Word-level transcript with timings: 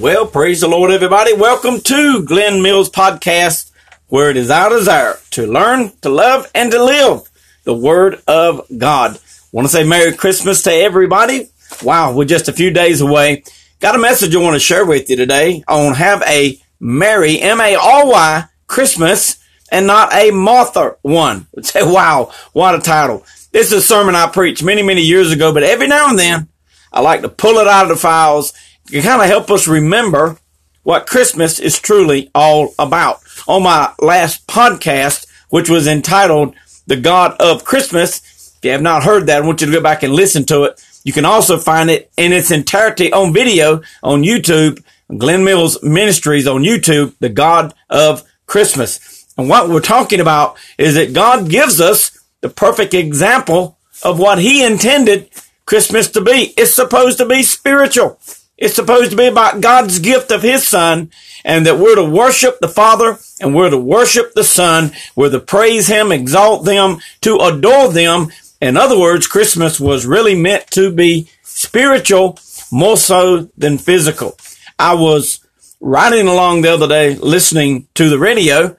Well, 0.00 0.26
praise 0.26 0.60
the 0.60 0.68
Lord, 0.68 0.90
everybody. 0.90 1.34
Welcome 1.34 1.80
to 1.80 2.22
Glenn 2.24 2.62
Mills 2.62 2.90
Podcast, 2.90 3.70
where 4.08 4.30
it 4.30 4.36
is 4.36 4.50
our 4.50 4.70
desire 4.70 5.18
to 5.32 5.46
learn, 5.46 5.92
to 6.02 6.08
love, 6.08 6.50
and 6.54 6.70
to 6.70 6.82
live 6.82 7.28
the 7.64 7.74
Word 7.74 8.20
of 8.26 8.66
God. 8.76 9.18
Want 9.52 9.66
to 9.66 9.72
say 9.72 9.84
Merry 9.84 10.12
Christmas 10.14 10.62
to 10.62 10.72
everybody. 10.72 11.50
Wow, 11.82 12.14
we're 12.14 12.24
just 12.24 12.48
a 12.48 12.52
few 12.52 12.70
days 12.70 13.00
away. 13.00 13.44
Got 13.80 13.94
a 13.94 13.98
message 13.98 14.34
I 14.34 14.38
want 14.38 14.54
to 14.54 14.60
share 14.60 14.86
with 14.86 15.10
you 15.10 15.16
today 15.16 15.62
on 15.68 15.94
have 15.94 16.22
a 16.26 16.60
Merry, 16.80 17.40
M-A-R-Y, 17.40 18.44
Christmas 18.66 19.38
and 19.70 19.86
not 19.86 20.12
a 20.12 20.30
Martha 20.30 20.96
one. 21.02 21.46
Say, 21.62 21.82
wow, 21.82 22.32
what 22.52 22.74
a 22.74 22.80
title. 22.80 23.24
This 23.52 23.68
is 23.68 23.72
a 23.72 23.82
sermon 23.82 24.14
I 24.14 24.28
preached 24.28 24.62
many, 24.62 24.82
many 24.82 25.02
years 25.02 25.32
ago, 25.32 25.52
but 25.52 25.62
every 25.62 25.86
now 25.86 26.08
and 26.08 26.18
then 26.18 26.48
I 26.92 27.00
like 27.00 27.22
to 27.22 27.28
pull 27.28 27.58
it 27.58 27.66
out 27.66 27.84
of 27.84 27.88
the 27.88 27.96
files 27.96 28.52
to 28.90 29.02
kind 29.02 29.20
of 29.20 29.28
help 29.28 29.50
us 29.50 29.68
remember 29.68 30.38
what 30.82 31.06
Christmas 31.06 31.58
is 31.58 31.78
truly 31.78 32.30
all 32.34 32.74
about. 32.78 33.20
On 33.46 33.62
my 33.62 33.92
last 34.00 34.46
podcast, 34.46 35.26
which 35.50 35.68
was 35.68 35.86
entitled 35.86 36.54
The 36.86 36.96
God 36.96 37.36
of 37.40 37.64
Christmas, 37.64 38.56
if 38.56 38.64
you 38.64 38.70
have 38.72 38.82
not 38.82 39.04
heard 39.04 39.26
that, 39.26 39.42
I 39.42 39.46
want 39.46 39.60
you 39.60 39.66
to 39.66 39.72
go 39.72 39.82
back 39.82 40.02
and 40.02 40.12
listen 40.12 40.44
to 40.46 40.64
it. 40.64 40.82
You 41.04 41.12
can 41.12 41.24
also 41.24 41.58
find 41.58 41.90
it 41.90 42.10
in 42.16 42.32
its 42.32 42.50
entirety 42.50 43.12
on 43.12 43.32
video 43.32 43.82
on 44.02 44.22
YouTube, 44.22 44.82
Glenn 45.16 45.44
Mills 45.44 45.82
Ministries 45.82 46.46
on 46.46 46.62
YouTube, 46.62 47.14
The 47.20 47.28
God 47.28 47.74
of 47.88 48.24
Christmas. 48.46 49.26
And 49.36 49.48
what 49.48 49.68
we're 49.68 49.80
talking 49.80 50.20
about 50.20 50.56
is 50.78 50.94
that 50.94 51.12
God 51.12 51.48
gives 51.48 51.80
us 51.80 52.18
the 52.40 52.48
perfect 52.48 52.94
example 52.94 53.78
of 54.02 54.18
what 54.18 54.38
he 54.38 54.64
intended 54.64 55.28
Christmas 55.66 56.08
to 56.08 56.20
be. 56.20 56.54
It's 56.56 56.74
supposed 56.74 57.18
to 57.18 57.26
be 57.26 57.42
spiritual. 57.42 58.18
It's 58.58 58.74
supposed 58.74 59.12
to 59.12 59.16
be 59.16 59.26
about 59.26 59.60
God's 59.60 60.00
gift 60.00 60.32
of 60.32 60.42
his 60.42 60.66
son 60.66 61.12
and 61.44 61.64
that 61.64 61.78
we're 61.78 61.94
to 61.94 62.04
worship 62.04 62.58
the 62.60 62.68
Father 62.68 63.18
and 63.40 63.54
we're 63.54 63.70
to 63.70 63.78
worship 63.78 64.34
the 64.34 64.42
Son. 64.42 64.90
We're 65.14 65.30
to 65.30 65.38
praise 65.38 65.86
him, 65.86 66.10
exalt 66.10 66.64
them, 66.64 66.98
to 67.20 67.36
adore 67.36 67.92
them. 67.92 68.32
In 68.60 68.76
other 68.76 68.98
words, 68.98 69.28
Christmas 69.28 69.78
was 69.78 70.06
really 70.06 70.34
meant 70.34 70.66
to 70.72 70.90
be 70.90 71.30
spiritual 71.42 72.38
more 72.72 72.96
so 72.96 73.48
than 73.56 73.78
physical. 73.78 74.36
I 74.76 74.94
was 74.94 75.38
riding 75.80 76.26
along 76.26 76.62
the 76.62 76.74
other 76.74 76.88
day 76.88 77.14
listening 77.14 77.86
to 77.94 78.08
the 78.10 78.18
radio 78.18 78.76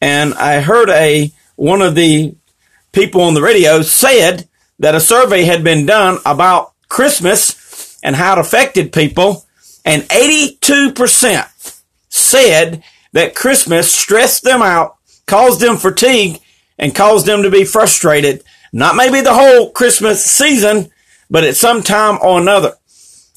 and 0.00 0.34
I 0.34 0.60
heard 0.60 0.90
a, 0.90 1.30
one 1.54 1.82
of 1.82 1.94
the 1.94 2.34
people 2.92 3.20
on 3.20 3.34
the 3.34 3.42
radio 3.42 3.82
said 3.82 4.48
that 4.80 4.96
a 4.96 5.00
survey 5.00 5.44
had 5.44 5.62
been 5.62 5.86
done 5.86 6.18
about 6.26 6.72
Christmas 6.88 7.59
and 8.02 8.16
how 8.16 8.34
it 8.34 8.40
affected 8.40 8.92
people, 8.92 9.46
and 9.84 10.02
82% 10.04 11.80
said 12.08 12.82
that 13.12 13.34
Christmas 13.34 13.92
stressed 13.92 14.44
them 14.44 14.62
out, 14.62 14.96
caused 15.26 15.60
them 15.60 15.76
fatigue, 15.76 16.40
and 16.78 16.94
caused 16.94 17.26
them 17.26 17.42
to 17.42 17.50
be 17.50 17.64
frustrated. 17.64 18.42
Not 18.72 18.96
maybe 18.96 19.20
the 19.20 19.34
whole 19.34 19.70
Christmas 19.70 20.24
season, 20.24 20.90
but 21.28 21.44
at 21.44 21.56
some 21.56 21.82
time 21.82 22.18
or 22.22 22.40
another. 22.40 22.74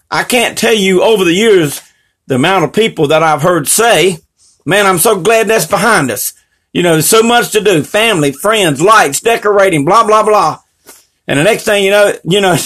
I 0.10 0.24
can't 0.24 0.58
tell 0.58 0.74
you 0.74 1.02
over 1.02 1.24
the 1.24 1.34
years 1.34 1.82
the 2.28 2.36
amount 2.36 2.66
of 2.66 2.74
people 2.74 3.08
that 3.08 3.24
I've 3.24 3.42
heard 3.42 3.68
say, 3.68 4.20
man, 4.66 4.86
I'm 4.86 5.00
so 5.00 5.20
glad 5.20 5.48
that's 5.48 5.66
behind 5.66 6.12
us. 6.12 6.34
You 6.72 6.84
know, 6.84 6.94
there's 6.94 7.08
so 7.08 7.24
much 7.24 7.52
to 7.52 7.62
do. 7.62 7.84
Family, 7.84 8.32
friends, 8.32 8.82
lights, 8.82 9.22
decorating, 9.22 9.86
blah, 9.86 10.06
blah, 10.06 10.24
blah. 10.24 10.60
And 11.28 11.40
the 11.40 11.44
next 11.44 11.64
thing 11.64 11.84
you 11.84 11.92
know, 11.92 12.14
you 12.24 12.42
know, 12.42 12.58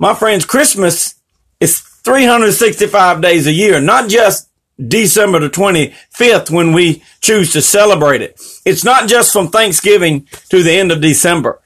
my 0.00 0.14
friends, 0.14 0.46
Christmas 0.46 1.14
is 1.60 1.78
365 1.78 3.20
days 3.20 3.46
a 3.46 3.52
year, 3.52 3.80
not 3.80 4.08
just 4.08 4.48
December 4.88 5.38
the 5.40 5.50
25th 5.50 6.50
when 6.50 6.72
we 6.72 7.02
choose 7.20 7.52
to 7.52 7.60
celebrate 7.60 8.22
it. 8.22 8.40
It's 8.64 8.82
not 8.82 9.08
just 9.10 9.30
from 9.30 9.48
Thanksgiving 9.48 10.26
to 10.48 10.62
the 10.62 10.72
end 10.72 10.90
of 10.90 11.02
December. 11.02 11.60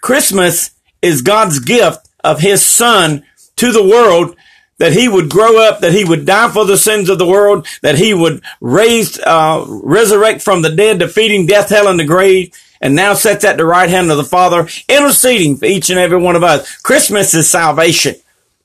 Christmas 0.00 0.70
is 1.02 1.22
God's 1.22 1.58
gift 1.58 2.08
of 2.22 2.40
his 2.40 2.64
son 2.64 3.24
to 3.56 3.72
the 3.72 3.82
world 3.82 4.36
that 4.78 4.92
he 4.92 5.08
would 5.08 5.28
grow 5.28 5.60
up, 5.60 5.80
that 5.80 5.92
he 5.92 6.04
would 6.04 6.24
die 6.24 6.50
for 6.50 6.64
the 6.64 6.76
sins 6.78 7.08
of 7.08 7.18
the 7.18 7.26
world, 7.26 7.66
that 7.82 7.98
he 7.98 8.14
would 8.14 8.42
raise, 8.60 9.18
uh, 9.20 9.64
resurrect 9.68 10.40
from 10.40 10.62
the 10.62 10.70
dead, 10.70 11.00
defeating 11.00 11.46
death, 11.46 11.68
hell, 11.68 11.88
and 11.88 11.98
the 11.98 12.04
grave, 12.04 12.52
and 12.82 12.96
now 12.96 13.14
sits 13.14 13.44
at 13.44 13.56
the 13.56 13.64
right 13.64 13.88
hand 13.88 14.10
of 14.10 14.16
the 14.16 14.24
Father, 14.24 14.68
interceding 14.88 15.56
for 15.56 15.66
each 15.66 15.88
and 15.88 15.98
every 15.98 16.18
one 16.18 16.34
of 16.34 16.42
us. 16.42 16.76
Christmas 16.78 17.32
is 17.32 17.48
salvation. 17.48 18.16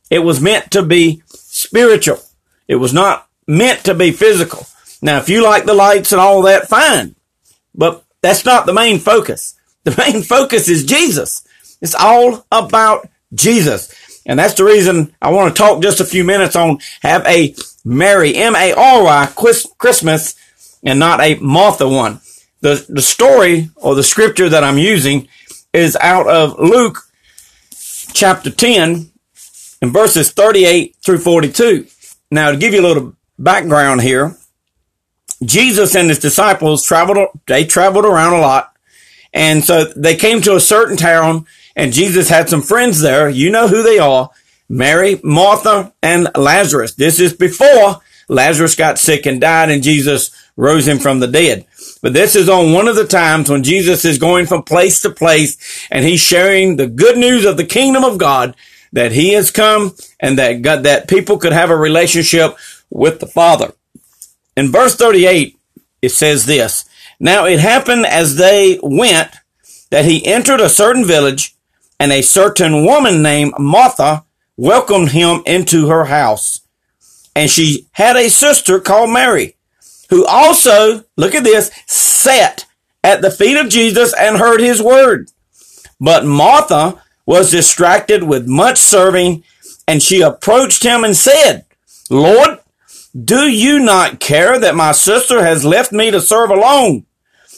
It 0.10 0.20
was 0.20 0.42
meant 0.42 0.72
to 0.72 0.82
be 0.82 1.22
spiritual. 1.28 2.20
It 2.68 2.76
was 2.76 2.94
not 2.94 3.28
meant 3.46 3.86
to 3.86 3.94
be 3.94 4.12
physical. 4.12 4.66
Now, 5.02 5.20
if 5.20 5.30
you 5.30 5.44
like 5.44 5.66
the 5.66 5.76
lights 5.76 6.12
and 6.12 6.20
all 6.20 6.42
that, 6.42 6.68
fine. 6.68 7.16
But 7.76 8.04
that's 8.22 8.44
not 8.44 8.66
the 8.66 8.74
main 8.74 9.00
focus. 9.00 9.54
The 9.88 10.04
main 10.06 10.22
focus 10.22 10.68
is 10.68 10.84
Jesus. 10.84 11.48
It's 11.80 11.96
all 11.96 12.46
about 12.52 13.08
Jesus. 13.34 13.96
And 14.26 14.38
that's 14.38 14.56
the 14.56 14.66
reason 14.66 15.16
I 15.22 15.32
want 15.32 15.56
to 15.56 15.58
talk 15.58 15.82
just 15.82 16.02
a 16.02 16.06
few 16.06 16.26
minutes 16.26 16.58
on 16.58 16.80
have 17.04 17.26
a 17.26 17.56
Merry, 17.86 18.36
M-A-R-Y, 18.36 19.32
Christmas 19.78 20.36
and 20.84 21.00
not 21.00 21.22
a 21.22 21.36
Martha 21.36 21.88
one. 21.88 22.20
The, 22.62 22.86
the 22.90 23.02
story 23.02 23.70
or 23.76 23.96
the 23.96 24.04
scripture 24.04 24.50
that 24.50 24.64
I'm 24.64 24.78
using 24.78 25.28
is 25.74 25.96
out 25.98 26.28
of 26.28 26.60
Luke 26.60 27.00
chapter 28.14 28.50
10 28.50 29.12
and 29.82 29.94
verses 29.94 30.32
38 30.32 30.96
through 31.04 31.20
42. 31.20 31.88
Now, 32.32 32.52
to 32.52 32.58
give 32.58 32.74
you 32.74 32.82
a 32.82 32.88
little 32.88 33.16
background 33.38 34.02
here, 34.02 34.36
Jesus 35.44 35.96
and 35.96 36.10
his 36.10 36.20
disciples 36.20 36.84
traveled, 36.84 37.30
they 37.46 37.64
traveled 37.64 38.06
around 38.06 38.34
a 38.34 38.42
lot. 38.42 38.74
And 39.34 39.64
so 39.64 39.86
they 39.86 40.16
came 40.16 40.42
to 40.42 40.56
a 40.56 40.60
certain 40.60 40.98
town 40.98 41.46
and 41.76 41.94
Jesus 41.94 42.30
had 42.30 42.50
some 42.50 42.62
friends 42.62 43.02
there. 43.02 43.30
You 43.30 43.52
know 43.52 43.68
who 43.68 43.84
they 43.84 44.00
are. 44.00 44.32
Mary, 44.68 45.20
Martha, 45.24 45.94
and 46.02 46.28
Lazarus. 46.36 46.96
This 46.96 47.20
is 47.20 47.34
before 47.34 48.02
Lazarus 48.28 48.76
got 48.76 49.00
sick 49.00 49.26
and 49.26 49.40
died 49.40 49.70
and 49.70 49.84
Jesus 49.84 50.32
rose 50.56 50.88
him 50.88 51.00
from 51.00 51.20
the 51.20 51.28
dead. 51.28 51.66
But 52.02 52.14
this 52.14 52.36
is 52.36 52.50
on 52.50 52.74
one 52.74 52.88
of 52.88 52.96
the 52.96 53.08
times 53.08 53.50
when 53.50 53.64
Jesus 53.64 54.06
is 54.06 54.18
going 54.18 54.46
from 54.46 54.64
place 54.64 55.02
to 55.02 55.10
place 55.10 55.88
and 55.90 56.06
he's 56.06 56.20
sharing 56.20 56.76
the 56.76 56.88
good 56.88 57.18
news 57.18 57.46
of 57.46 57.58
the 57.58 57.66
kingdom 57.66 58.04
of 58.04 58.18
God 58.18 58.56
that 58.94 59.12
he 59.12 59.34
has 59.34 59.52
come 59.52 59.96
and 60.20 60.38
that 60.38 60.62
God, 60.62 60.84
that 60.84 61.08
people 61.08 61.38
could 61.38 61.54
have 61.54 61.70
a 61.70 61.76
relationship 61.76 62.58
with 62.90 63.20
the 63.20 63.28
Father. 63.28 63.74
In 64.56 64.72
verse 64.72 64.96
38, 64.96 65.58
it 66.02 66.10
says 66.10 66.46
this, 66.46 66.86
Now 67.20 67.46
it 67.46 67.60
happened 67.60 68.06
as 68.06 68.38
they 68.38 68.80
went 68.82 69.36
that 69.90 70.06
he 70.06 70.26
entered 70.26 70.62
a 70.62 70.70
certain 70.70 71.06
village 71.06 71.56
and 72.00 72.12
a 72.12 72.22
certain 72.22 72.86
woman 72.86 73.22
named 73.22 73.54
Martha 73.58 74.24
welcomed 74.56 75.12
him 75.12 75.42
into 75.46 75.88
her 75.88 76.06
house. 76.06 76.62
And 77.36 77.50
she 77.50 77.88
had 77.92 78.16
a 78.16 78.30
sister 78.30 78.80
called 78.80 79.12
Mary, 79.12 79.57
who 80.10 80.26
also, 80.26 81.04
look 81.16 81.36
at 81.36 81.44
this, 81.44 81.72
sat 81.86 82.66
at 83.04 83.22
the 83.22 83.32
feet 83.32 83.58
of 83.58 83.70
Jesus 83.70 84.14
and 84.14 84.38
heard 84.38 84.60
his 84.60 84.82
word. 84.82 85.30
But 86.00 86.26
Martha 86.26 87.02
was 87.26 87.52
distracted 87.52 88.24
with 88.24 88.48
much 88.48 88.78
serving, 88.78 89.44
and 89.88 90.02
she 90.02 90.22
approached 90.22 90.84
him 90.84 91.04
and 91.04 91.16
said, 91.16 91.66
Lord, 92.10 92.60
do 93.20 93.50
you 93.50 93.80
not 93.80 94.20
care 94.20 94.60
that 94.60 94.76
my 94.76 94.92
sister 94.92 95.44
has 95.44 95.66
left 95.66 95.92
me 95.92 96.12
to 96.12 96.22
serve 96.22 96.50
alone? 96.50 97.06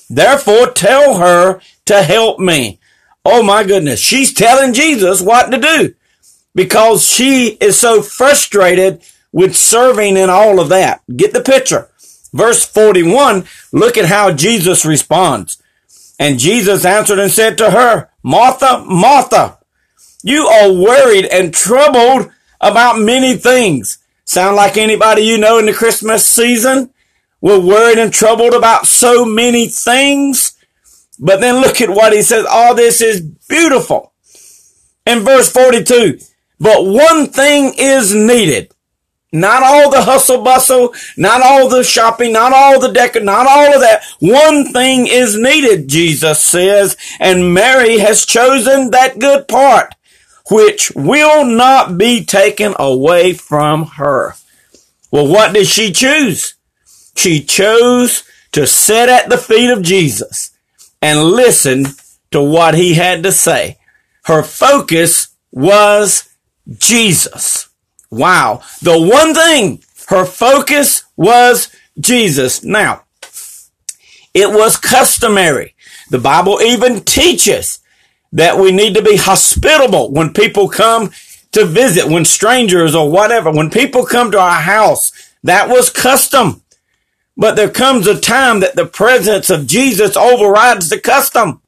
Therefore 0.09 0.67
tell 0.67 1.17
her 1.17 1.61
to 1.85 2.03
help 2.03 2.39
me. 2.39 2.79
Oh 3.25 3.43
my 3.43 3.63
goodness. 3.63 3.99
She's 3.99 4.33
telling 4.33 4.73
Jesus 4.73 5.21
what 5.21 5.51
to 5.51 5.57
do 5.57 5.93
because 6.55 7.05
she 7.05 7.49
is 7.61 7.79
so 7.79 8.01
frustrated 8.01 9.01
with 9.31 9.55
serving 9.55 10.17
and 10.17 10.31
all 10.31 10.59
of 10.59 10.69
that. 10.69 11.01
Get 11.15 11.33
the 11.33 11.41
picture. 11.41 11.89
Verse 12.33 12.65
41, 12.65 13.45
look 13.71 13.97
at 13.97 14.05
how 14.05 14.31
Jesus 14.31 14.85
responds. 14.85 15.61
And 16.19 16.37
Jesus 16.39 16.85
answered 16.85 17.19
and 17.19 17.31
said 17.31 17.57
to 17.57 17.71
her, 17.71 18.09
Martha, 18.23 18.83
Martha, 18.85 19.59
you 20.21 20.47
are 20.47 20.71
worried 20.71 21.25
and 21.25 21.53
troubled 21.53 22.29
about 22.59 22.99
many 22.99 23.35
things. 23.35 23.97
Sound 24.25 24.55
like 24.55 24.77
anybody 24.77 25.21
you 25.21 25.37
know 25.37 25.57
in 25.57 25.65
the 25.65 25.73
Christmas 25.73 26.25
season? 26.25 26.93
We're 27.41 27.59
worried 27.59 27.97
and 27.97 28.13
troubled 28.13 28.53
about 28.53 28.85
so 28.85 29.23
many 29.25 29.67
things. 29.67 30.57
But 31.19 31.39
then 31.39 31.61
look 31.61 31.81
at 31.81 31.89
what 31.89 32.13
he 32.13 32.21
says. 32.21 32.45
All 32.45 32.75
this 32.75 33.01
is 33.01 33.21
beautiful. 33.21 34.13
In 35.05 35.19
verse 35.21 35.51
42, 35.51 36.19
but 36.59 36.85
one 36.85 37.27
thing 37.27 37.73
is 37.77 38.13
needed. 38.13 38.73
Not 39.31 39.61
all 39.61 39.91
the 39.91 40.01
hustle 40.01 40.43
bustle, 40.43 40.93
not 41.15 41.41
all 41.43 41.69
the 41.69 41.83
shopping, 41.83 42.33
not 42.33 42.51
all 42.51 42.79
the 42.79 42.91
decor, 42.91 43.21
not 43.21 43.45
all 43.47 43.73
of 43.73 43.81
that. 43.81 44.03
One 44.19 44.73
thing 44.73 45.05
is 45.07 45.37
needed, 45.37 45.87
Jesus 45.87 46.43
says, 46.43 46.97
and 47.19 47.53
Mary 47.53 47.99
has 47.99 48.25
chosen 48.25 48.89
that 48.91 49.19
good 49.19 49.47
part 49.47 49.93
which 50.49 50.91
will 50.95 51.45
not 51.45 51.97
be 51.97 52.25
taken 52.25 52.73
away 52.79 53.33
from 53.33 53.85
her. 53.97 54.33
Well, 55.11 55.27
what 55.27 55.53
did 55.53 55.67
she 55.67 55.91
choose? 55.91 56.55
She 57.15 57.43
chose 57.43 58.23
to 58.51 58.65
sit 58.65 59.09
at 59.09 59.29
the 59.29 59.37
feet 59.37 59.69
of 59.69 59.83
Jesus 59.83 60.51
and 61.01 61.23
listen 61.23 61.85
to 62.31 62.41
what 62.41 62.75
he 62.75 62.95
had 62.95 63.23
to 63.23 63.31
say. 63.31 63.77
Her 64.25 64.43
focus 64.43 65.29
was 65.51 66.29
Jesus. 66.67 67.68
Wow. 68.11 68.63
The 68.81 68.99
one 68.99 69.33
thing, 69.33 69.83
her 70.07 70.25
focus 70.25 71.03
was 71.15 71.69
Jesus. 71.99 72.63
Now, 72.63 73.03
it 74.33 74.49
was 74.49 74.77
customary. 74.77 75.75
The 76.09 76.19
Bible 76.19 76.61
even 76.61 77.01
teaches 77.01 77.79
that 78.31 78.57
we 78.57 78.71
need 78.71 78.95
to 78.95 79.01
be 79.01 79.17
hospitable 79.17 80.11
when 80.11 80.33
people 80.33 80.69
come 80.69 81.11
to 81.51 81.65
visit, 81.65 82.07
when 82.07 82.25
strangers 82.25 82.93
or 82.95 83.11
whatever, 83.11 83.51
when 83.51 83.69
people 83.69 84.05
come 84.05 84.31
to 84.31 84.39
our 84.39 84.61
house. 84.61 85.11
That 85.43 85.69
was 85.69 85.89
custom. 85.89 86.61
But 87.37 87.55
there 87.55 87.69
comes 87.69 88.05
a 88.05 88.19
time 88.19 88.59
that 88.59 88.75
the 88.75 88.85
presence 88.85 89.49
of 89.49 89.65
Jesus 89.65 90.17
overrides 90.17 90.89
the 90.89 90.99
custom. 90.99 91.61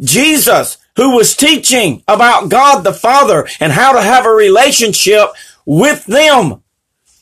Jesus, 0.00 0.76
who 0.96 1.16
was 1.16 1.36
teaching 1.36 2.02
about 2.06 2.48
God 2.48 2.82
the 2.82 2.92
Father 2.92 3.48
and 3.58 3.72
how 3.72 3.92
to 3.92 4.02
have 4.02 4.26
a 4.26 4.30
relationship 4.30 5.28
with 5.68 6.06
them, 6.06 6.62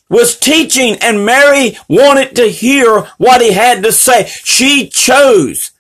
was 0.09 0.39
teaching 0.39 0.97
and 1.03 1.27
Mary 1.27 1.77
wanted 1.89 2.37
to 2.37 2.45
hear 2.45 3.01
what 3.19 3.41
he 3.41 3.53
had 3.53 3.83
to 3.83 3.91
say. 3.91 4.27
She 4.27 4.89
chose 4.89 5.73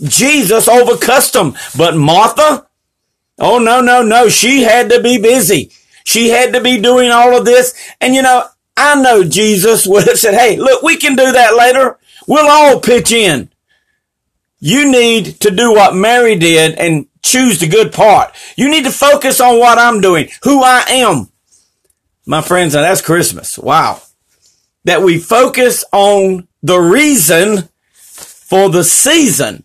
Jesus 0.00 0.68
over 0.68 0.96
custom. 0.96 1.56
But 1.76 1.96
Martha, 1.96 2.68
oh 3.40 3.58
no, 3.58 3.80
no, 3.80 4.02
no, 4.02 4.28
she 4.28 4.62
had 4.62 4.88
to 4.90 5.02
be 5.02 5.20
busy. 5.20 5.72
She 6.04 6.28
had 6.28 6.52
to 6.52 6.60
be 6.60 6.80
doing 6.80 7.10
all 7.10 7.36
of 7.36 7.44
this. 7.44 7.74
And 8.00 8.14
you 8.14 8.22
know, 8.22 8.44
I 8.76 9.02
know 9.02 9.24
Jesus 9.24 9.84
would 9.88 10.06
have 10.06 10.18
said, 10.18 10.34
Hey, 10.34 10.56
look, 10.56 10.84
we 10.84 10.96
can 10.96 11.16
do 11.16 11.32
that 11.32 11.56
later. 11.56 11.98
We'll 12.28 12.48
all 12.48 12.78
pitch 12.78 13.10
in. 13.10 13.50
You 14.60 14.88
need 14.88 15.40
to 15.40 15.50
do 15.50 15.72
what 15.72 15.96
Mary 15.96 16.36
did 16.36 16.78
and 16.78 17.08
choose 17.20 17.58
the 17.58 17.66
good 17.66 17.92
part. 17.92 18.32
You 18.56 18.70
need 18.70 18.84
to 18.84 18.92
focus 18.92 19.40
on 19.40 19.58
what 19.58 19.76
I'm 19.76 20.00
doing, 20.00 20.28
who 20.44 20.62
I 20.62 20.84
am. 20.88 21.31
My 22.26 22.40
friends, 22.40 22.74
and 22.74 22.84
that's 22.84 23.00
Christmas. 23.00 23.58
Wow. 23.58 24.00
That 24.84 25.02
we 25.02 25.18
focus 25.18 25.84
on 25.92 26.48
the 26.62 26.78
reason 26.78 27.68
for 27.92 28.68
the 28.68 28.84
season 28.84 29.64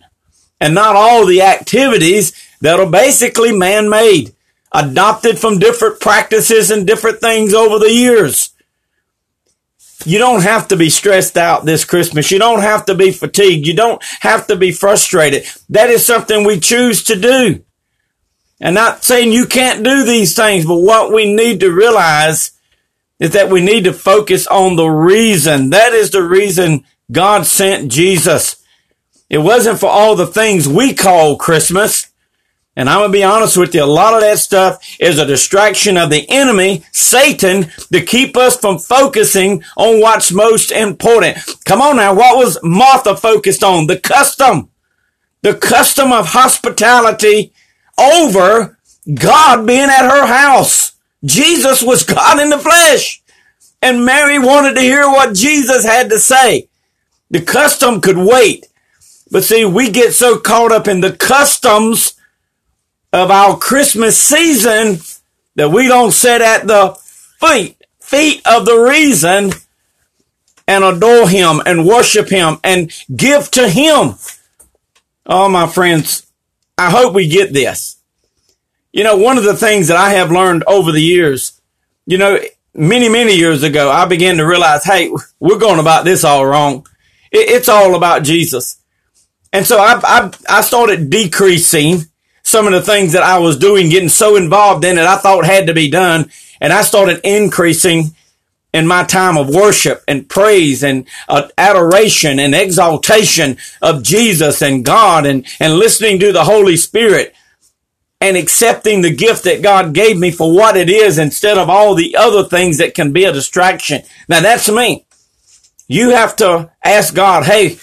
and 0.60 0.74
not 0.74 0.96
all 0.96 1.26
the 1.26 1.42
activities 1.42 2.34
that 2.62 2.80
are 2.80 2.90
basically 2.90 3.56
man-made, 3.56 4.34
adopted 4.72 5.38
from 5.38 5.60
different 5.60 6.00
practices 6.00 6.72
and 6.72 6.88
different 6.88 7.20
things 7.20 7.54
over 7.54 7.78
the 7.78 7.92
years. 7.92 8.52
You 10.06 10.18
don't 10.20 10.44
have 10.44 10.70
to 10.70 10.78
be 10.78 10.90
stressed 10.90 11.38
out 11.38 11.66
this 11.66 11.84
Christmas. 11.84 12.32
You 12.32 12.40
don't 12.40 12.62
have 12.62 12.86
to 12.86 12.96
be 12.96 13.12
fatigued. 13.12 13.68
You 13.68 13.76
don't 13.76 14.04
have 14.22 14.48
to 14.48 14.56
be 14.56 14.72
frustrated. 14.72 15.46
That 15.70 15.90
is 15.90 16.06
something 16.06 16.44
we 16.44 16.60
choose 16.60 17.04
to 17.06 17.20
do. 17.20 17.64
And 18.60 18.74
not 18.76 19.04
saying 19.04 19.32
you 19.32 19.46
can't 19.46 19.84
do 19.84 20.04
these 20.04 20.36
things, 20.36 20.66
but 20.66 20.80
what 20.80 21.14
we 21.14 21.32
need 21.32 21.60
to 21.60 21.72
realize 21.72 22.52
is 23.20 23.32
that 23.32 23.50
we 23.50 23.62
need 23.62 23.84
to 23.84 23.94
focus 23.94 24.48
on 24.48 24.76
the 24.76 24.88
reason. 24.88 25.70
That 25.70 25.94
is 25.94 26.12
the 26.12 26.24
reason 26.24 26.84
God 27.12 27.46
sent 27.46 27.92
Jesus. 27.92 28.64
It 29.30 29.40
wasn't 29.40 29.80
for 29.80 29.90
all 29.90 30.16
the 30.16 30.28
things 30.28 30.68
we 30.68 30.94
call 30.94 31.38
Christmas. 31.38 32.08
And 32.76 32.88
I'm 32.88 33.00
going 33.00 33.12
to 33.12 33.18
be 33.18 33.24
honest 33.24 33.58
with 33.58 33.74
you. 33.74 33.84
A 33.84 33.86
lot 33.86 34.14
of 34.14 34.22
that 34.22 34.38
stuff 34.38 34.86
is 35.00 35.18
a 35.18 35.26
distraction 35.26 35.98
of 35.98 36.12
the 36.12 36.30
enemy, 36.30 36.84
Satan, 36.92 37.72
to 37.92 38.02
keep 38.02 38.38
us 38.38 38.56
from 38.56 38.78
focusing 38.78 39.64
on 39.76 40.00
what's 40.00 40.32
most 40.32 40.72
important. 40.72 41.38
Come 41.66 41.82
on 41.82 41.96
now. 41.96 42.14
What 42.14 42.38
was 42.38 42.60
Martha 42.62 43.18
focused 43.18 43.64
on? 43.64 43.88
The 43.88 44.00
custom, 44.00 44.70
the 45.42 45.56
custom 45.56 46.12
of 46.12 46.28
hospitality 46.28 47.52
over 48.00 48.78
God 49.14 49.66
being 49.66 49.90
at 49.90 50.10
her 50.10 50.26
house. 50.26 50.94
Jesus 51.24 51.82
was 51.82 52.04
God 52.06 52.40
in 52.40 52.50
the 52.50 52.60
flesh. 52.60 53.22
And 53.82 54.06
Mary 54.06 54.40
wanted 54.40 54.74
to 54.76 54.82
hear 54.82 55.08
what 55.08 55.36
Jesus 55.36 55.86
had 55.86 56.10
to 56.10 56.20
say. 56.20 56.68
The 57.30 57.42
custom 57.42 58.02
could 58.02 58.18
wait. 58.18 58.68
But 59.30 59.44
see, 59.44 59.66
we 59.66 59.92
get 59.92 60.14
so 60.14 60.40
caught 60.40 60.72
up 60.72 60.88
in 60.88 61.02
the 61.02 61.12
customs 61.12 62.14
of 63.12 63.30
our 63.30 63.58
Christmas 63.58 64.22
season 64.22 65.00
that 65.56 65.70
we 65.72 65.88
don't 65.88 66.12
sit 66.12 66.42
at 66.42 66.68
the 66.68 66.98
feet, 67.40 67.82
feet 68.00 68.42
of 68.46 68.66
the 68.66 68.78
reason 68.78 69.52
and 70.68 70.84
adore 70.84 71.28
him 71.28 71.62
and 71.66 71.86
worship 71.88 72.30
him 72.30 72.58
and 72.64 72.92
give 73.16 73.50
to 73.52 73.70
him. 73.70 74.16
Oh, 75.26 75.50
my 75.50 75.68
friends, 75.68 76.27
I 76.78 76.90
hope 76.92 77.14
we 77.14 77.28
get 77.28 77.54
this. 77.54 77.98
You 78.92 79.04
know, 79.04 79.18
one 79.18 79.38
of 79.38 79.44
the 79.44 79.56
things 79.56 79.88
that 79.88 79.98
I 79.98 80.12
have 80.12 80.32
learned 80.32 80.64
over 80.68 80.92
the 80.92 81.02
years, 81.02 81.60
you 82.06 82.18
know, 82.18 82.40
many, 82.74 83.10
many 83.10 83.36
years 83.36 83.64
ago, 83.64 83.90
I 83.92 84.06
began 84.06 84.38
to 84.38 84.46
realize, 84.46 84.84
hey, 84.84 85.12
we're 85.40 85.58
going 85.58 85.80
about 85.80 86.06
this 86.06 86.24
all 86.24 86.46
wrong. 86.46 86.86
It's 87.32 87.70
all 87.70 87.96
about 87.96 88.24
Jesus. 88.24 88.80
And 89.52 89.66
so 89.66 89.80
I, 89.80 90.00
I, 90.04 90.32
I 90.50 90.62
started 90.62 91.10
decreasing 91.10 92.02
some 92.44 92.66
of 92.66 92.74
the 92.74 92.82
things 92.82 93.14
that 93.14 93.24
I 93.24 93.40
was 93.40 93.58
doing, 93.58 93.90
getting 93.90 94.08
so 94.10 94.36
involved 94.38 94.86
in 94.86 94.98
it, 94.98 95.04
I 95.04 95.18
thought 95.18 95.46
had 95.46 95.68
to 95.68 95.74
be 95.74 95.90
done. 95.90 96.32
And 96.62 96.72
I 96.72 96.82
started 96.82 97.20
increasing 97.24 98.16
in 98.78 98.88
my 98.88 99.04
time 99.04 99.38
of 99.38 99.54
worship 99.54 100.04
and 100.08 100.30
praise 100.30 100.84
and 100.84 101.08
uh, 101.28 101.48
adoration 101.58 102.40
and 102.40 102.56
exaltation 102.56 103.58
of 103.82 104.04
Jesus 104.04 104.62
and 104.62 104.86
God 104.86 105.26
and, 105.26 105.46
and 105.60 105.74
listening 105.74 106.20
to 106.20 106.32
the 106.32 106.46
Holy 106.46 106.78
Spirit 106.78 107.34
and 108.22 108.38
accepting 108.38 109.02
the 109.02 109.14
gift 109.14 109.44
that 109.44 109.62
God 109.62 109.94
gave 109.94 110.18
me 110.18 110.32
for 110.32 110.54
what 110.56 110.78
it 110.78 110.90
is 110.90 111.18
instead 111.18 111.58
of 111.58 111.70
all 111.70 111.94
the 111.94 112.16
other 112.16 112.44
things 112.44 112.78
that 112.78 112.96
can 112.96 113.12
be 113.12 113.26
a 113.26 113.34
distraction. 113.34 114.02
Now 114.30 114.42
that's 114.42 114.70
me. 114.70 115.06
You 115.88 116.12
have 116.12 116.36
to 116.38 116.72
ask 116.84 117.14
God, 117.14 117.46
hey, 117.46 117.78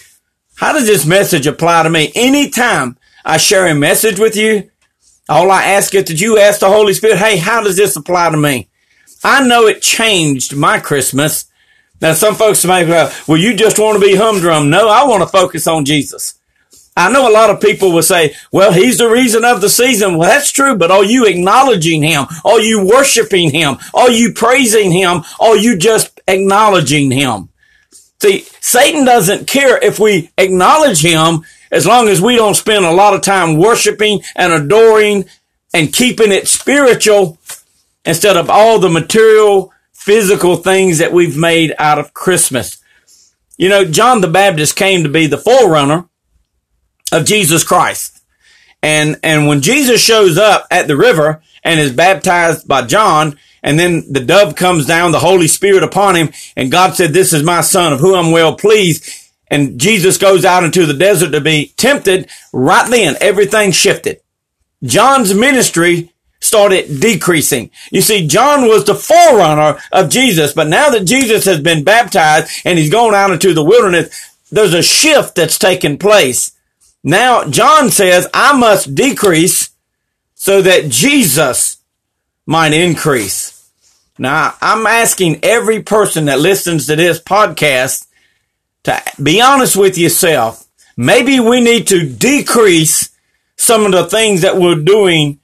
how 0.57 0.73
does 0.73 0.87
this 0.87 1.05
message 1.05 1.47
apply 1.47 1.83
to 1.83 1.91
me? 1.91 2.13
Anytime 2.15 2.97
I 3.25 3.39
share 3.39 3.67
a 3.67 3.75
message 3.75 4.19
with 4.19 4.37
you. 4.37 4.71
All 5.29 5.51
I 5.51 5.65
ask 5.65 5.95
is 5.95 6.05
that 6.05 6.21
you 6.21 6.39
ask 6.39 6.61
the 6.61 6.69
Holy 6.69 6.93
Spirit, 6.93 7.17
hey, 7.17 7.39
how 7.39 7.63
does 7.63 7.77
this 7.77 7.97
apply 7.97 8.31
to 8.31 8.37
me? 8.37 8.69
I 9.25 9.43
know 9.47 9.67
it 9.67 9.81
changed 9.81 10.55
my 10.55 10.79
Christmas. 10.79 11.47
Now, 12.01 12.13
some 12.13 12.35
folks 12.35 12.65
may 12.65 12.85
go, 12.85 13.11
well, 13.27 13.39
you 13.39 13.55
just 13.55 13.79
want 13.79 13.99
to 13.99 14.07
be 14.07 14.15
humdrum. 14.15 14.69
No, 14.69 14.91
I 14.91 15.05
want 15.05 15.23
to 15.23 15.29
focus 15.29 15.67
on 15.67 15.87
Jesus. 15.87 16.39
I 16.97 17.11
know 17.11 17.29
a 17.29 17.33
lot 17.33 17.51
of 17.51 17.61
people 17.61 17.91
will 17.91 18.03
say, 18.03 18.37
well, 18.53 18.73
he's 18.73 18.99
the 18.99 19.09
reason 19.09 19.45
of 19.45 19.61
the 19.61 19.69
season. 19.69 20.17
Well, 20.17 20.29
that's 20.29 20.53
true, 20.53 20.77
but 20.77 20.91
are 20.91 21.03
you 21.03 21.27
acknowledging 21.27 22.03
him? 22.03 22.27
Are 22.45 22.61
you 22.61 22.87
worshiping 22.87 23.51
him? 23.51 23.79
Are 23.95 24.11
you 24.11 24.33
praising 24.33 24.93
him? 24.93 25.23
Are 25.41 25.57
you 25.57 25.77
just 25.77 26.21
acknowledging 26.29 27.11
him? 27.11 27.49
See, 28.23 28.47
Satan 28.61 29.05
doesn't 29.05 29.49
care 29.49 29.83
if 29.83 29.99
we 29.99 30.31
acknowledge 30.39 31.05
him 31.05 31.45
as 31.71 31.87
long 31.87 32.09
as 32.09 32.21
we 32.21 32.37
don't 32.37 32.55
spend 32.55 32.85
a 32.85 32.93
lot 32.93 33.15
of 33.15 33.23
time 33.23 33.57
worshiping 33.57 34.23
and 34.37 34.53
adoring 34.53 35.25
and 35.73 35.93
keeping 35.93 36.31
it 36.31 36.47
spiritual 36.47 37.39
instead 38.05 38.37
of 38.37 38.51
all 38.51 38.79
the 38.79 38.89
material, 38.89 39.73
physical 39.93 40.57
things 40.57 40.99
that 40.99 41.13
we've 41.13 41.37
made 41.37 41.75
out 41.79 41.99
of 41.99 42.15
Christmas. 42.15 42.83
You 43.57 43.69
know, 43.69 43.85
John 43.85 44.21
the 44.21 44.29
Baptist 44.29 44.77
came 44.77 45.03
to 45.03 45.09
be 45.09 45.27
the 45.27 45.39
forerunner 45.39 46.09
of 47.13 47.25
Jesus 47.25 47.65
Christ. 47.65 48.21
And, 48.83 49.19
and 49.23 49.47
when 49.47 49.63
Jesus 49.63 50.05
shows 50.05 50.37
up 50.37 50.67
at 50.71 50.89
the 50.89 50.97
river 50.97 51.43
and 51.63 51.81
is 51.81 51.93
baptized 51.93 52.69
by 52.69 52.83
John, 52.83 53.39
and 53.63 53.79
then 53.79 54.13
the 54.13 54.21
dove 54.21 54.57
comes 54.57 54.85
down, 54.87 55.13
the 55.13 55.21
Holy 55.21 55.49
Spirit 55.49 55.83
upon 55.83 56.17
him, 56.17 56.31
and 56.55 56.71
God 56.71 56.95
said, 56.95 57.13
this 57.13 57.33
is 57.33 57.43
my 57.43 57.63
son 57.63 57.93
of 57.93 58.01
whom 58.01 58.15
I'm 58.15 58.31
well 58.31 58.55
pleased 58.57 59.25
and 59.55 59.79
Jesus 59.79 60.19
goes 60.19 60.45
out 60.45 60.65
into 60.65 60.87
the 60.87 60.95
desert 60.95 61.31
to 61.31 61.41
be 61.41 61.73
tempted, 61.77 62.29
right 62.53 62.91
then 62.91 63.17
everything 63.21 63.71
shifted. 63.71 64.21
John's 64.83 65.35
ministry 65.35 66.13
started 66.45 67.01
decreasing. 67.01 67.71
You 67.91 68.03
see, 68.03 68.27
John 68.27 68.69
was 68.69 68.85
the 68.85 68.95
forerunner 68.95 69.79
of 69.91 70.11
Jesus, 70.11 70.53
but 70.53 70.69
now 70.69 70.91
that 70.91 71.07
Jesus 71.07 71.45
has 71.47 71.61
been 71.61 71.85
baptized 71.85 72.51
and 72.65 72.79
he's 72.79 72.91
gone 72.91 73.15
out 73.15 73.31
into 73.31 73.55
the 73.55 73.65
wilderness, 73.65 74.33
there's 74.53 74.75
a 74.75 74.83
shift 74.83 75.35
that's 75.35 75.59
taken 75.59 75.99
place. 75.99 76.53
Now, 77.03 77.45
John 77.45 77.91
says, 77.91 78.29
I 78.35 78.57
must 78.57 78.95
decrease 78.95 79.71
so 80.35 80.63
that 80.63 80.91
Jesus 80.91 81.79
might 82.47 82.73
increase. 82.73 83.69
Now, 84.19 84.55
I'm 84.61 84.87
asking 84.87 85.41
every 85.43 85.83
person 85.83 86.27
that 86.27 86.39
listens 86.39 86.87
to 86.87 86.97
this 86.97 87.21
podcast 87.21 88.07
to 88.85 89.03
be 89.23 89.41
honest 89.41 89.77
with 89.77 89.99
yourself. 89.99 90.67
Maybe 90.97 91.41
we 91.41 91.61
need 91.61 91.89
to 91.89 92.09
decrease 92.09 93.11
some 93.57 93.87
of 93.87 93.93
the 93.93 94.05
things 94.05 94.43
that 94.43 94.59
we're 94.59 94.77
doing 94.77 95.41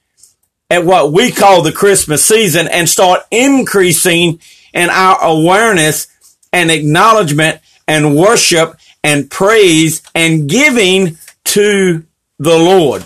at 0.71 0.85
what 0.85 1.11
we 1.11 1.31
call 1.31 1.61
the 1.61 1.71
Christmas 1.71 2.25
season 2.25 2.65
and 2.69 2.87
start 2.87 3.23
increasing 3.29 4.39
in 4.73 4.89
our 4.89 5.21
awareness 5.21 6.07
and 6.53 6.71
acknowledgement 6.71 7.59
and 7.89 8.15
worship 8.15 8.77
and 9.03 9.29
praise 9.29 10.01
and 10.15 10.49
giving 10.49 11.17
to 11.43 12.05
the 12.39 12.57
Lord. 12.57 13.05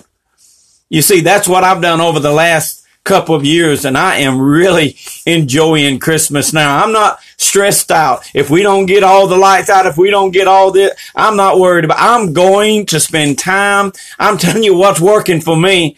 You 0.90 1.02
see, 1.02 1.22
that's 1.22 1.48
what 1.48 1.64
I've 1.64 1.82
done 1.82 2.02
over 2.02 2.20
the 2.20 2.32
last 2.32 2.86
couple 3.04 3.34
of 3.34 3.44
years 3.44 3.84
and 3.84 3.98
I 3.98 4.18
am 4.18 4.40
really 4.40 4.96
enjoying 5.26 5.98
Christmas 5.98 6.54
now. 6.54 6.84
I'm 6.84 6.92
not 6.92 7.18
stressed 7.38 7.90
out. 7.90 8.30
If 8.36 8.52
we 8.52 8.62
don't 8.62 8.86
get 8.86 9.02
all 9.02 9.26
the 9.26 9.38
lights 9.38 9.72
out, 9.72 9.88
if 9.88 9.98
we 9.98 10.12
don't 10.12 10.32
get 10.32 10.48
all 10.48 10.72
this, 10.72 10.94
I'm 11.16 11.36
not 11.36 11.60
worried 11.60 11.86
about, 11.86 11.98
I'm 12.00 12.32
going 12.32 12.86
to 12.88 13.00
spend 13.00 13.40
time. 13.40 13.92
I'm 14.20 14.38
telling 14.40 14.62
you 14.62 14.76
what's 14.76 15.02
working 15.02 15.42
for 15.42 15.58
me 15.58 15.98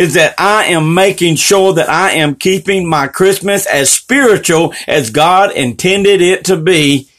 is 0.00 0.14
that 0.14 0.34
I 0.38 0.64
am 0.68 0.94
making 0.94 1.36
sure 1.36 1.74
that 1.74 1.90
I 1.90 2.12
am 2.12 2.34
keeping 2.34 2.88
my 2.88 3.06
Christmas 3.06 3.66
as 3.66 3.92
spiritual 3.92 4.72
as 4.88 5.10
God 5.10 5.52
intended 5.52 6.22
it 6.22 6.46
to 6.46 6.56
be 6.56 7.10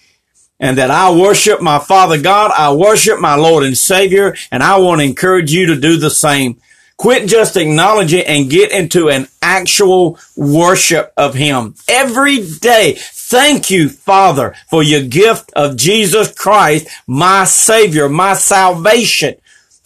and 0.60 0.80
that 0.80 0.90
I 0.90 1.12
worship 1.12 1.62
my 1.62 1.78
Father 1.78 2.20
God. 2.20 2.52
I 2.58 2.74
worship 2.74 3.20
my 3.20 3.36
Lord 3.36 3.64
and 3.64 3.78
Savior 3.78 4.36
and 4.52 4.64
I 4.64 4.78
want 4.78 5.00
to 5.00 5.06
encourage 5.06 5.54
you 5.54 5.68
to 5.68 5.80
do 5.80 5.98
the 5.98 6.10
same. 6.10 6.60
Quit 6.98 7.30
just 7.30 7.56
acknowledging 7.56 8.26
and 8.26 8.50
get 8.50 8.72
into 8.72 9.10
an 9.10 9.28
actual 9.44 10.18
worship 10.36 11.14
of 11.16 11.36
Him 11.36 11.76
every 11.88 12.44
day. 12.44 12.96
Thank 12.98 13.70
you, 13.70 13.90
Father, 13.90 14.56
for 14.72 14.82
your 14.82 15.04
gift 15.04 15.54
of 15.56 15.78
Jesus 15.78 16.34
Christ, 16.34 16.88
my 17.06 17.44
Savior, 17.44 18.10
my 18.10 18.34
salvation. 18.34 19.36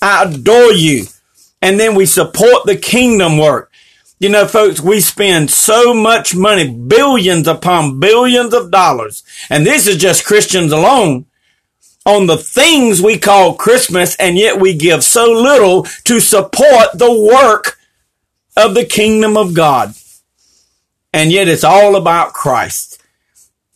I 0.01 0.23
adore 0.23 0.71
you. 0.71 1.07
And 1.65 1.79
then 1.79 1.95
we 1.95 2.05
support 2.05 2.65
the 2.65 2.75
kingdom 2.75 3.39
work. 3.39 3.71
You 4.19 4.29
know, 4.29 4.47
folks, 4.47 4.79
we 4.79 4.99
spend 4.99 5.49
so 5.49 5.95
much 5.95 6.35
money, 6.35 6.69
billions 6.69 7.47
upon 7.47 7.99
billions 7.99 8.53
of 8.53 8.69
dollars. 8.69 9.23
And 9.49 9.65
this 9.65 9.87
is 9.87 9.97
just 9.97 10.27
Christians 10.27 10.71
alone 10.71 11.25
on 12.05 12.27
the 12.27 12.37
things 12.37 13.01
we 13.01 13.17
call 13.17 13.55
Christmas, 13.55 14.15
and 14.17 14.37
yet 14.37 14.61
we 14.61 14.77
give 14.77 15.03
so 15.03 15.25
little 15.25 15.87
to 16.03 16.19
support 16.19 16.89
the 16.93 17.11
work 17.33 17.79
of 18.55 18.75
the 18.75 18.85
kingdom 18.85 19.35
of 19.35 19.55
God. 19.55 19.95
And 21.11 21.31
yet 21.31 21.47
it's 21.47 21.63
all 21.63 21.95
about 21.95 22.33
Christ. 22.33 23.01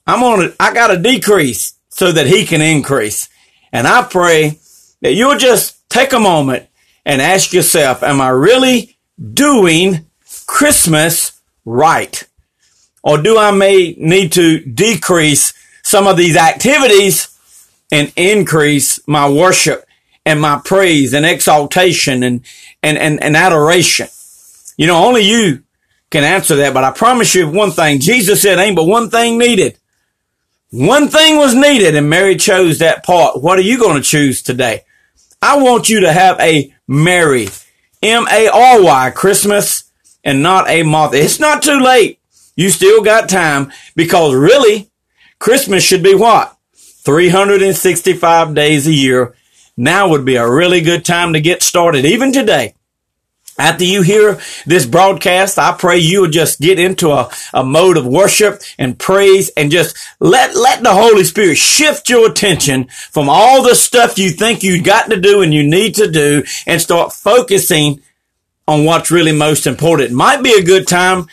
I'm 0.05 0.21
on 0.21 0.43
it. 0.43 0.55
I 0.59 0.75
got 0.75 0.89
to 0.89 0.97
decrease 0.97 1.73
so 1.89 2.11
that 2.11 2.27
he 2.27 2.45
can 2.45 2.61
increase. 2.61 3.29
And 3.71 3.87
I 3.87 4.03
pray 4.03 4.59
that 5.01 5.13
you'll 5.13 5.39
just 5.39 5.89
take 5.89 6.13
a 6.13 6.19
moment 6.19 6.68
and 7.09 7.23
ask 7.23 7.53
yourself, 7.53 8.03
am 8.03 8.21
I 8.21 8.29
really 8.29 8.95
doing 9.33 10.05
Christmas 10.45 11.41
right? 11.65 12.23
Or 13.01 13.19
do 13.19 13.35
I 13.35 13.49
may 13.49 13.95
need 13.97 14.31
to 14.33 14.59
decrease 14.59 15.51
some 15.81 16.05
of 16.05 16.17
these 16.17 16.37
activities 16.37 17.35
and 17.91 18.13
increase 18.15 18.99
my 19.07 19.27
worship 19.27 19.85
and 20.23 20.39
my 20.39 20.61
praise 20.63 21.15
and 21.15 21.25
exaltation 21.25 22.21
and, 22.21 22.41
and, 22.83 22.95
and, 22.95 23.23
and 23.23 23.35
adoration. 23.35 24.07
You 24.77 24.85
know, 24.85 25.03
only 25.03 25.21
you 25.21 25.63
can 26.11 26.23
answer 26.23 26.57
that, 26.57 26.75
but 26.75 26.83
I 26.83 26.91
promise 26.91 27.33
you 27.33 27.49
one 27.49 27.71
thing. 27.71 28.01
Jesus 28.01 28.43
said 28.43 28.59
ain't 28.59 28.75
but 28.75 28.85
one 28.85 29.09
thing 29.09 29.39
needed. 29.39 29.79
One 30.69 31.07
thing 31.07 31.37
was 31.37 31.55
needed 31.55 31.95
and 31.95 32.07
Mary 32.07 32.35
chose 32.35 32.77
that 32.77 33.03
part. 33.03 33.41
What 33.41 33.57
are 33.57 33.63
you 33.63 33.79
going 33.79 33.97
to 33.97 34.07
choose 34.07 34.43
today? 34.43 34.83
I 35.41 35.57
want 35.57 35.89
you 35.89 36.01
to 36.01 36.13
have 36.13 36.39
a 36.39 36.71
merry, 36.89 37.47
M-A-R-Y 38.01 39.11
Christmas 39.11 39.83
and 40.23 40.41
not 40.41 40.67
a 40.67 40.81
moth. 40.83 41.13
It's 41.13 41.39
not 41.39 41.61
too 41.61 41.79
late. 41.79 42.19
You 42.55 42.69
still 42.69 43.03
got 43.03 43.29
time 43.29 43.71
because 43.95 44.33
really 44.33 44.89
Christmas 45.37 45.83
should 45.83 46.03
be 46.03 46.15
what? 46.15 46.57
365 46.73 48.53
days 48.55 48.87
a 48.87 48.91
year. 48.91 49.35
Now 49.77 50.09
would 50.09 50.25
be 50.25 50.35
a 50.35 50.49
really 50.49 50.81
good 50.81 51.05
time 51.05 51.33
to 51.33 51.39
get 51.39 51.63
started, 51.63 52.05
even 52.05 52.33
today. 52.33 52.73
After 53.59 53.83
you 53.83 54.03
hear 54.03 54.39
this 54.65 54.85
broadcast, 54.85 55.59
I 55.59 55.73
pray 55.73 55.97
you 55.97 56.21
will 56.21 56.29
just 56.29 56.61
get 56.61 56.79
into 56.79 57.11
a, 57.11 57.29
a 57.53 57.61
mode 57.61 57.97
of 57.97 58.07
worship 58.07 58.61
and 58.77 58.97
praise 58.97 59.49
and 59.57 59.69
just 59.69 59.97
let, 60.21 60.55
let 60.55 60.81
the 60.81 60.93
Holy 60.93 61.25
Spirit 61.25 61.57
shift 61.57 62.09
your 62.09 62.31
attention 62.31 62.85
from 63.11 63.27
all 63.27 63.61
the 63.61 63.75
stuff 63.75 64.17
you 64.17 64.29
think 64.29 64.63
you've 64.63 64.85
got 64.85 65.09
to 65.09 65.19
do 65.19 65.41
and 65.41 65.53
you 65.53 65.61
need 65.61 65.95
to 65.95 66.09
do 66.09 66.41
and 66.65 66.81
start 66.81 67.11
focusing 67.11 68.01
on 68.65 68.85
what's 68.85 69.11
really 69.11 69.33
most 69.33 69.67
important. 69.67 70.13
Might 70.13 70.41
be 70.41 70.53
a 70.53 70.63
good 70.63 70.87
time, 70.87 71.27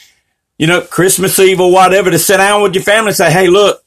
you 0.58 0.66
know, 0.66 0.80
Christmas 0.80 1.38
Eve 1.38 1.60
or 1.60 1.70
whatever 1.70 2.10
to 2.10 2.18
sit 2.18 2.38
down 2.38 2.60
with 2.60 2.74
your 2.74 2.82
family 2.82 3.10
and 3.10 3.16
say, 3.16 3.30
Hey, 3.30 3.46
look, 3.46 3.84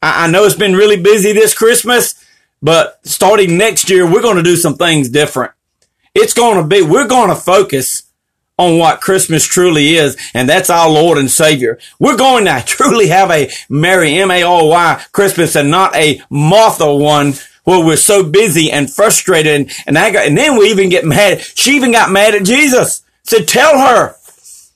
I, 0.00 0.26
I 0.26 0.30
know 0.30 0.44
it's 0.44 0.54
been 0.54 0.76
really 0.76 1.02
busy 1.02 1.32
this 1.32 1.52
Christmas, 1.52 2.14
but 2.62 3.04
starting 3.04 3.58
next 3.58 3.90
year, 3.90 4.08
we're 4.08 4.22
going 4.22 4.36
to 4.36 4.42
do 4.44 4.54
some 4.54 4.76
things 4.76 5.08
different. 5.08 5.50
It's 6.14 6.34
going 6.34 6.58
to 6.58 6.66
be, 6.66 6.82
we're 6.82 7.08
going 7.08 7.30
to 7.30 7.34
focus 7.34 8.04
on 8.58 8.78
what 8.78 9.00
Christmas 9.00 9.46
truly 9.46 9.96
is, 9.96 10.16
and 10.34 10.48
that's 10.48 10.70
our 10.70 10.88
Lord 10.88 11.18
and 11.18 11.30
Savior. 11.30 11.78
We're 11.98 12.16
going 12.16 12.44
to 12.44 12.62
truly 12.66 13.08
have 13.08 13.30
a 13.30 13.50
merry 13.68 14.18
M-A-R-Y 14.18 15.04
Christmas 15.12 15.56
and 15.56 15.70
not 15.70 15.96
a 15.96 16.20
Martha 16.30 16.94
one 16.94 17.34
where 17.64 17.84
we're 17.84 17.96
so 17.96 18.28
busy 18.28 18.70
and 18.70 18.92
frustrated 18.92 19.54
and, 19.54 19.72
and. 19.86 19.96
And 19.96 20.36
then 20.36 20.58
we 20.58 20.70
even 20.70 20.88
get 20.88 21.04
mad. 21.04 21.40
She 21.40 21.76
even 21.76 21.92
got 21.92 22.10
mad 22.10 22.34
at 22.34 22.44
Jesus. 22.44 23.02
Said, 23.22 23.46
tell 23.46 23.78
her. 23.78 24.16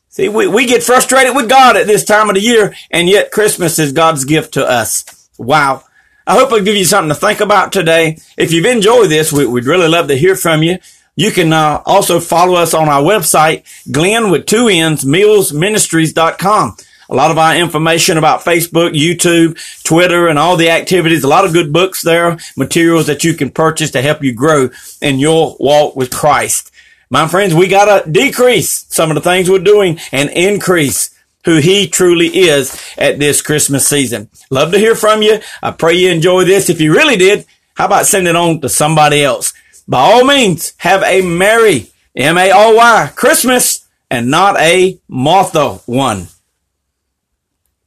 See, 0.09 0.29
we, 0.29 0.47
we 0.47 0.67
get 0.67 0.83
frustrated 0.83 1.37
with 1.37 1.49
God 1.49 1.77
at 1.77 1.87
this 1.87 2.05
time 2.05 2.31
of 2.31 2.37
the 2.37 2.41
year, 2.41 2.75
and 2.91 3.09
yet 3.09 3.33
Christmas 3.33 3.79
is 3.79 3.93
God's 3.93 4.25
gift 4.25 4.55
to 4.55 4.65
us. 4.65 5.29
Wow. 5.37 5.85
I 6.27 6.35
hope 6.35 6.53
I 6.53 6.61
give 6.61 6.77
you 6.77 6.85
something 6.85 7.11
to 7.11 7.15
think 7.15 7.41
about 7.41 7.73
today. 7.73 8.19
If 8.37 8.53
you've 8.53 8.65
enjoyed 8.65 9.11
this, 9.11 9.33
we, 9.33 9.47
would 9.47 9.67
really 9.67 9.89
love 9.89 10.09
to 10.09 10.17
hear 10.17 10.35
from 10.35 10.63
you. 10.63 10.79
You 11.17 11.31
can 11.31 11.53
uh, 11.53 11.83
also 11.87 12.21
follow 12.21 12.55
us 12.55 12.75
on 12.75 12.89
our 12.89 13.03
website, 13.03 13.65
Glenn 13.91 14.31
with 14.31 14.45
two 14.45 14.67
millsministries.com. 14.67 16.77
A 17.09 17.15
lot 17.15 17.31
of 17.31 17.39
our 17.39 17.57
information 17.57 18.19
about 18.19 18.45
Facebook, 18.45 18.93
YouTube, 18.93 19.59
Twitter, 19.83 20.29
and 20.29 20.39
all 20.39 20.57
the 20.57 20.71
activities. 20.71 21.25
A 21.25 21.29
lot 21.29 21.47
of 21.47 21.53
good 21.53 21.73
books 21.73 22.03
there, 22.03 22.37
materials 22.57 23.07
that 23.07 23.25
you 23.25 23.33
can 23.33 23.51
purchase 23.51 23.93
to 23.93 24.03
help 24.03 24.23
you 24.23 24.35
grow 24.35 24.69
in 25.01 25.19
your 25.19 25.57
walk 25.59 25.97
with 25.97 26.11
Christ. 26.11 26.71
My 27.09 27.29
friends, 27.29 27.55
we 27.55 27.69
gotta 27.69 28.11
decrease 28.11 28.85
some 28.89 29.11
of 29.11 29.15
the 29.15 29.21
things 29.21 29.49
we're 29.49 29.61
doing 29.61 30.01
and 30.13 30.29
increase 30.31 31.11
who 31.45 31.59
he 31.59 31.87
truly 31.87 32.27
is 32.27 32.83
at 32.99 33.21
this 33.21 33.41
Christmas 33.41 33.87
season. 33.87 34.29
Love 34.51 34.73
to 34.73 34.79
hear 34.79 34.97
from 34.97 35.23
you. 35.23 35.39
I 35.63 35.71
pray 35.71 35.95
you 35.95 36.11
enjoy 36.11 36.45
this. 36.45 36.69
If 36.69 36.81
you 36.81 36.93
really 36.93 37.17
did, 37.17 37.47
how 37.75 37.87
about 37.87 38.07
send 38.07 38.27
it 38.27 38.35
on 38.35 38.61
to 38.63 38.69
somebody 38.69 39.23
else? 39.23 39.53
By 39.89 40.01
all 40.01 40.25
means, 40.25 40.73
have 40.79 41.03
a 41.05 41.23
merry 41.23 41.91
M-A-R-Y, 42.17 43.13
Christmas 43.15 43.87
and 44.11 44.31
not 44.31 44.59
a 44.59 44.99
Martha 45.09 45.75
one. 45.87 46.29